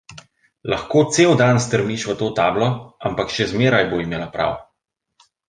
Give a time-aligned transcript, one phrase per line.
[0.73, 2.71] Lahko cel dan strmiš v to tablo,
[3.11, 4.59] ampak še zmeraj bo imela prav.